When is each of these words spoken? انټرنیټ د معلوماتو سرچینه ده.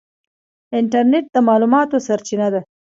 انټرنیټ 0.77 1.25
د 1.33 1.37
معلوماتو 1.47 1.97
سرچینه 2.07 2.47
ده. 2.53 2.61